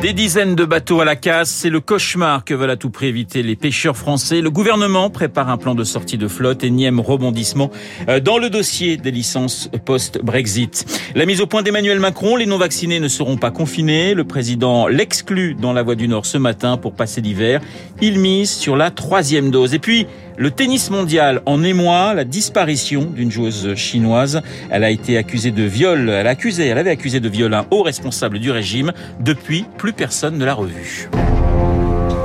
[0.00, 3.06] Des dizaines de bateaux à la casse, c'est le cauchemar que veulent à tout prix
[3.06, 4.42] éviter les pêcheurs français.
[4.42, 7.70] Le gouvernement prépare un plan de sortie de flotte, énième rebondissement
[8.10, 10.84] euh, dans le dossier des licences post-Brexit.
[11.14, 14.12] La mise au point d'Emmanuel Macron, les non-vaccinés ne seront pas confinés.
[14.12, 17.62] Le président l'exclut dans la Voie du Nord ce matin pour passer l'hiver.
[18.02, 19.72] Il mise sur la troisième dose.
[19.72, 20.06] Et puis,
[20.38, 24.42] le tennis mondial en émoi la disparition d'une joueuse chinoise.
[24.68, 26.10] Elle a été accusée de viol.
[26.10, 28.92] Elle a accusé, elle avait accusé de viol un haut responsable du régime.
[29.18, 31.08] Depuis, personne ne l'a revue.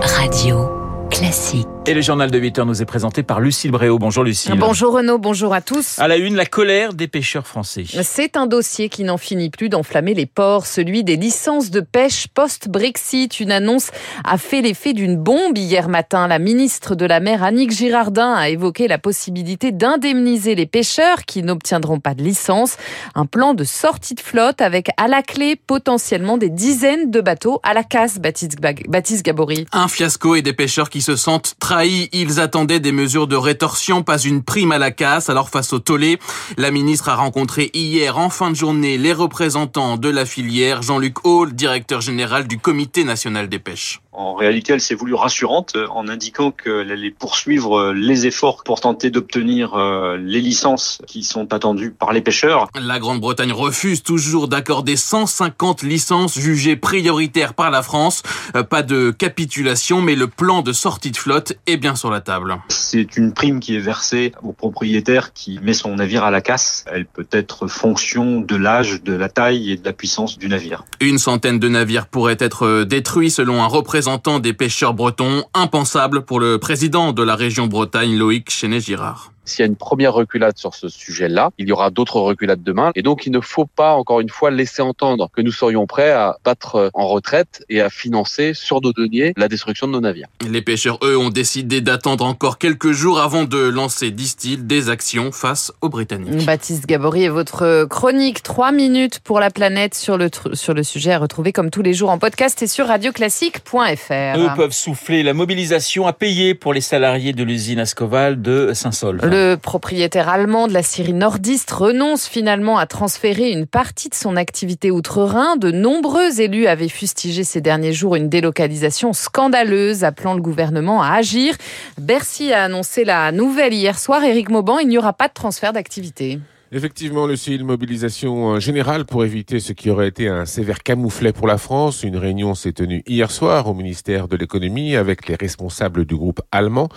[0.02, 0.70] Radio
[1.10, 1.68] classique.
[1.88, 3.98] Et le journal de 8 heures nous est présenté par Lucille Bréau.
[3.98, 4.54] Bonjour Lucille.
[4.56, 5.98] Bonjour Renaud, bonjour à tous.
[5.98, 7.86] À la une, la colère des pêcheurs français.
[8.04, 12.28] C'est un dossier qui n'en finit plus d'enflammer les ports, celui des licences de pêche
[12.28, 13.40] post-Brexit.
[13.40, 13.90] Une annonce
[14.24, 16.28] a fait l'effet d'une bombe hier matin.
[16.28, 21.42] La ministre de la mer, Annick Girardin, a évoqué la possibilité d'indemniser les pêcheurs qui
[21.42, 22.78] n'obtiendront pas de licence.
[23.16, 27.60] Un plan de sortie de flotte avec à la clé potentiellement des dizaines de bateaux
[27.64, 29.66] à la casse, Baptiste, Baptiste Gabory.
[29.72, 34.18] Un fiasco et des pêcheurs qui se sentent Ils attendaient des mesures de rétorsion, pas
[34.18, 35.30] une prime à la casse.
[35.30, 36.20] Alors face au tollé,
[36.58, 41.26] la ministre a rencontré hier en fin de journée les représentants de la filière, Jean-Luc
[41.26, 44.02] Hall, directeur général du Comité national des pêches.
[44.14, 48.62] En réalité, elle s'est voulue rassurante euh, en indiquant qu'elle allait poursuivre euh, les efforts
[48.66, 52.68] pour tenter d'obtenir euh, les licences qui sont attendues par les pêcheurs.
[52.78, 58.22] La Grande-Bretagne refuse toujours d'accorder 150 licences jugées prioritaires par la France.
[58.70, 62.58] Pas de capitulation, mais le plan de sortie de flotte est bien sur la table.
[62.68, 66.84] C'est une prime qui est versée au propriétaire qui met son navire à la casse.
[66.92, 70.84] Elle peut être fonction de l'âge, de la taille et de la puissance du navire.
[71.00, 76.24] Une centaine de navires pourraient être détruits selon un représentant représentant des pêcheurs bretons, impensable
[76.24, 79.32] pour le président de la région Bretagne, Loïc Chenet-Girard.
[79.46, 82.92] S'il y a une première reculade sur ce sujet-là, il y aura d'autres reculades demain.
[82.96, 86.12] Et donc, il ne faut pas, encore une fois, laisser entendre que nous serions prêts
[86.12, 90.28] à battre en retraite et à financer sur nos deniers la destruction de nos navires.
[90.48, 95.32] Les pêcheurs, eux, ont décidé d'attendre encore quelques jours avant de lancer, disent-ils, des actions
[95.32, 96.46] face aux Britanniques.
[96.46, 101.12] Baptiste Gabory et votre chronique 3 minutes pour la planète sur le, sur le sujet
[101.12, 104.38] à retrouver comme tous les jours en podcast et sur radioclassique.fr.
[104.38, 109.22] Eux peuvent souffler la mobilisation à payer pour les salariés de l'usine Ascoval de Saint-Saulve.
[109.32, 114.36] Le propriétaire allemand de la Syrie nordiste renonce finalement à transférer une partie de son
[114.36, 115.56] activité outre-Rhin.
[115.56, 121.14] De nombreux élus avaient fustigé ces derniers jours une délocalisation scandaleuse, appelant le gouvernement à
[121.14, 121.56] agir.
[121.98, 124.22] Bercy a annoncé la nouvelle hier soir.
[124.22, 126.38] Éric Mauban, il n'y aura pas de transfert d'activité.
[126.74, 131.46] Effectivement, le une mobilisation générale pour éviter ce qui aurait été un sévère camouflet pour
[131.46, 132.04] la France.
[132.04, 136.40] Une réunion s'est tenue hier soir au ministère de l'économie avec les responsables du groupe
[136.54, 136.88] allemand.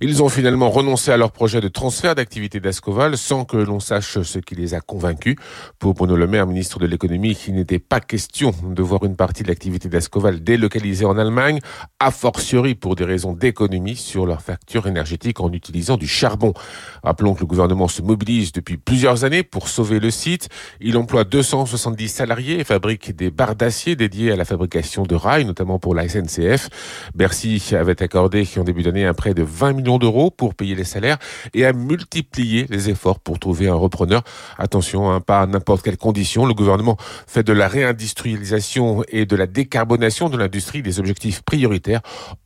[0.00, 4.20] Ils ont finalement renoncé à leur projet de transfert d'activité d'Ascoval sans que l'on sache
[4.22, 5.36] ce qui les a convaincus.
[5.78, 9.44] Pour Bruno Le Maire, ministre de l'économie, il n'était pas question de voir une partie
[9.44, 11.60] de l'activité d'Ascoval délocalisée en Allemagne,
[12.04, 16.52] a fortiori pour des raisons d'économie sur leur facture énergétique en utilisant du charbon.
[17.04, 20.48] Rappelons que le gouvernement se mobilise depuis plusieurs années pour sauver le site.
[20.80, 25.44] Il emploie 270 salariés et fabrique des barres d'acier dédiées à la fabrication de rails,
[25.44, 26.70] notamment pour la SNCF.
[27.14, 30.84] Bercy avait accordé en début d'année un prêt de 20 millions d'euros pour payer les
[30.84, 31.18] salaires
[31.54, 34.24] et a multiplié les efforts pour trouver un repreneur.
[34.58, 36.46] Attention, hein, pas à n'importe quelle condition.
[36.46, 36.96] Le gouvernement
[37.28, 41.91] fait de la réindustrialisation et de la décarbonation de l'industrie des objectifs prioritaires.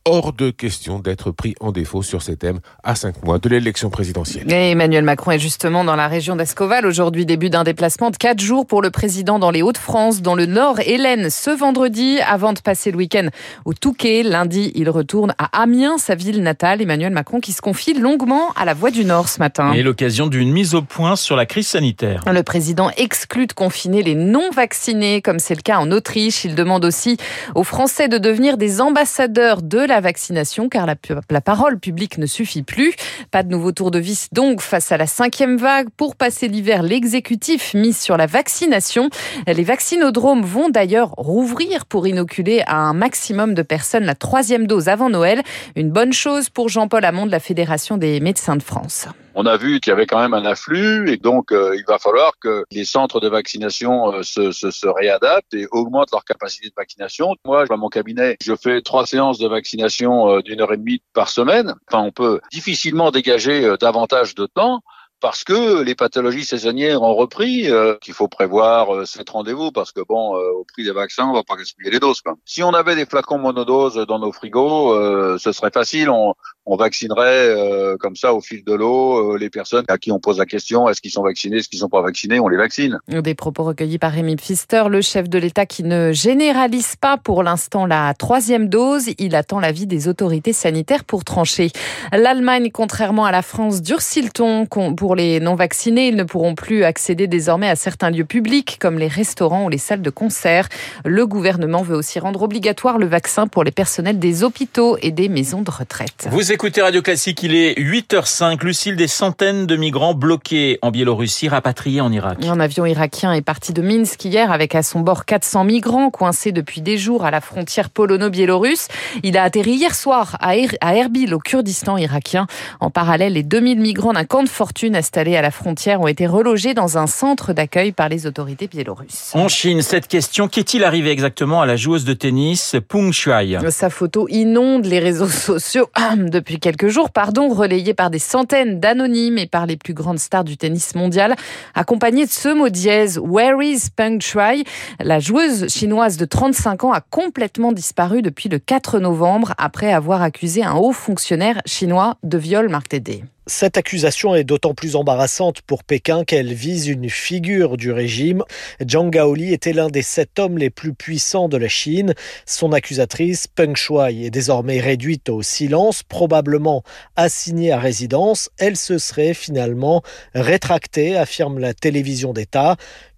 [0.05, 3.89] Hors de question d'être pris en défaut sur ces thèmes à cinq mois de l'élection
[3.89, 4.51] présidentielle.
[4.51, 8.39] Et Emmanuel Macron est justement dans la région d'Ascq Aujourd'hui, début d'un déplacement de 4
[8.39, 10.79] jours pour le président dans les Hauts-de-France, dans le Nord.
[10.79, 13.27] Hélène, ce vendredi, avant de passer le week-end
[13.65, 14.23] au Touquet.
[14.23, 16.81] Lundi, il retourne à Amiens, sa ville natale.
[16.81, 19.73] Emmanuel Macron qui se confie longuement à la Voix du Nord ce matin.
[19.73, 22.23] Et l'occasion d'une mise au point sur la crise sanitaire.
[22.25, 26.43] Le président exclut de confiner les non-vaccinés, comme c'est le cas en Autriche.
[26.43, 27.17] Il demande aussi
[27.55, 32.63] aux Français de devenir des ambassadeurs de la vaccination, car la, parole publique ne suffit
[32.63, 32.93] plus.
[33.29, 36.81] Pas de nouveau tour de vis donc face à la cinquième vague pour passer l'hiver,
[36.81, 39.09] l'exécutif mise sur la vaccination.
[39.45, 44.89] Les vaccinodromes vont d'ailleurs rouvrir pour inoculer à un maximum de personnes la troisième dose
[44.89, 45.43] avant Noël.
[45.75, 49.07] Une bonne chose pour Jean-Paul Hamon de la Fédération des médecins de France
[49.39, 51.99] on a vu qu'il y avait quand même un afflux et donc euh, il va
[51.99, 56.73] falloir que les centres de vaccination euh, se, se, réadaptent et augmentent leur capacité de
[56.75, 57.35] vaccination.
[57.45, 61.03] Moi, dans mon cabinet, je fais trois séances de vaccination euh, d'une heure et demie
[61.13, 61.75] par semaine.
[61.87, 64.81] Enfin, on peut difficilement dégager davantage de temps
[65.19, 69.91] parce que les pathologies saisonnières ont repris, euh, qu'il faut prévoir euh, cette rendez-vous parce
[69.91, 72.21] que bon, euh, au prix des vaccins, on va pas gaspiller les doses.
[72.21, 72.35] Quoi.
[72.45, 76.09] Si on avait des flacons monodoses dans nos frigos, euh, ce serait facile.
[76.09, 76.33] On,
[76.67, 80.37] on vaccinerait euh, comme ça au fil de l'eau les personnes à qui on pose
[80.37, 82.99] la question est-ce qu'ils sont vaccinés, est-ce qu'ils sont pas vaccinés, on les vaccine.
[83.07, 87.41] Des propos recueillis par Rémi Pfister, le chef de l'État qui ne généralise pas pour
[87.41, 89.09] l'instant la troisième dose.
[89.17, 91.71] Il attend l'avis des autorités sanitaires pour trancher.
[92.11, 96.07] L'Allemagne, contrairement à la France, durcit le ton pour les non-vaccinés.
[96.07, 99.77] Ils ne pourront plus accéder désormais à certains lieux publics comme les restaurants ou les
[99.77, 100.67] salles de concert.
[101.05, 105.29] Le gouvernement veut aussi rendre obligatoire le vaccin pour les personnels des hôpitaux et des
[105.29, 106.27] maisons de retraite.
[106.31, 108.63] Vous écoutez Radio Classique, il est 8h05.
[108.63, 112.45] Lucille, des centaines de migrants bloqués en Biélorussie, rapatriés en Irak.
[112.45, 116.51] Un avion irakien est parti de Minsk hier avec à son bord 400 migrants coincés
[116.51, 118.87] depuis des jours à la frontière polono-biélorusse.
[119.23, 122.47] Il a atterri hier soir à, er à Erbil, au Kurdistan irakien.
[122.79, 126.27] En parallèle, les 2000 migrants d'un camp de fortune installés à la frontière ont été
[126.27, 129.31] relogés dans un centre d'accueil par les autorités biélorusses.
[129.33, 133.57] En Chine, cette question, qu'est-il arrivé exactement à la joueuse de tennis Peng Shuai?
[133.69, 139.37] Sa photo inonde les réseaux sociaux depuis quelques jours, pardon, relayée par des centaines d'anonymes
[139.37, 141.35] et par les plus grandes stars du tennis mondial,
[141.75, 144.63] accompagnée de ce mot dièse Where is Peng Shuai?
[144.99, 150.21] La joueuse chinoise de 35 ans a complètement disparu depuis le 4 novembre après avoir
[150.21, 153.23] accusé un haut fonctionnaire chinois de viol, Marc Tédé.
[153.49, 158.43] Cette accusation est d'autant plus embarrassante pour Pékin qu'elle vise une figure du régime.
[158.85, 162.13] Zhang Gaoli était l'un des sept hommes les plus puissants de la Chine.
[162.45, 166.83] Son accusatrice, Peng Shuai, est désormais réduite au silence, probablement
[167.15, 168.49] assignée à résidence.
[168.57, 170.03] Elle se serait finalement
[170.33, 172.75] rétractée, affirme la télévision d'État.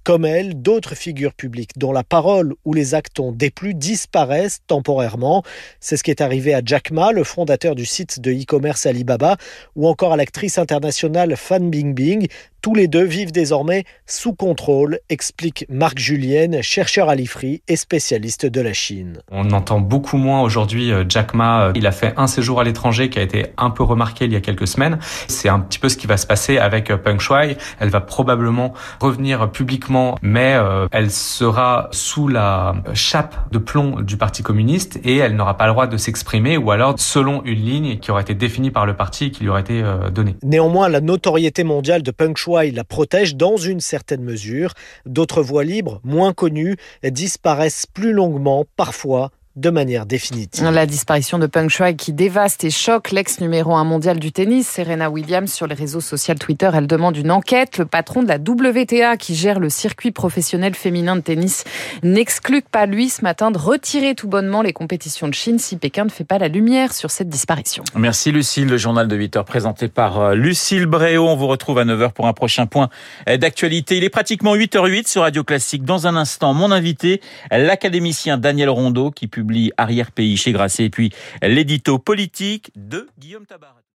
[0.09, 5.43] Comme elle, d'autres figures publiques dont la parole ou les actes ont déplu disparaissent temporairement.
[5.79, 9.37] C'est ce qui est arrivé à Jack Ma, le fondateur du site de e-commerce Alibaba,
[9.75, 12.27] ou encore à l'actrice internationale Fan Bingbing.
[12.61, 18.45] Tous les deux vivent désormais sous contrôle, explique Marc Julien, chercheur à l'IFRI et spécialiste
[18.45, 19.19] de la Chine.
[19.31, 21.71] On entend beaucoup moins aujourd'hui Jack Ma.
[21.75, 24.35] Il a fait un séjour à l'étranger qui a été un peu remarqué il y
[24.35, 24.99] a quelques semaines.
[25.29, 27.55] C'est un petit peu ce qui va se passer avec Peng Shuai.
[27.79, 30.57] Elle va probablement revenir publiquement, mais
[30.91, 35.71] elle sera sous la chape de plomb du Parti communiste et elle n'aura pas le
[35.71, 39.25] droit de s'exprimer ou alors selon une ligne qui aurait été définie par le parti
[39.25, 39.81] et qui lui aurait été
[40.13, 40.35] donnée.
[40.43, 44.73] Néanmoins, la notoriété mondiale de Peng Shuai il la protège dans une certaine mesure.
[45.05, 50.63] D'autres voies libres, moins connues, disparaissent plus longuement, parfois de manière définitive.
[50.63, 54.67] La disparition de Peng Shuai qui dévaste et choque l'ex numéro 1 mondial du tennis,
[54.67, 57.77] Serena Williams, sur les réseaux sociaux Twitter, elle demande une enquête.
[57.77, 61.63] Le patron de la WTA qui gère le circuit professionnel féminin de tennis
[62.03, 66.05] n'exclut pas lui ce matin de retirer tout bonnement les compétitions de Chine si Pékin
[66.05, 67.83] ne fait pas la lumière sur cette disparition.
[67.95, 71.27] Merci Lucille, le journal de 8 heures présenté par Lucille Bréau.
[71.27, 72.89] On vous retrouve à 9h pour un prochain point
[73.27, 73.97] d'actualité.
[73.97, 75.83] Il est pratiquement 8h08 sur Radio Classique.
[75.83, 77.21] Dans un instant, mon invité,
[77.51, 81.11] l'académicien Daniel Rondeau qui publie Arrière-Pays chez Grasset et puis
[81.41, 83.78] l'édito politique de Guillaume Tabar.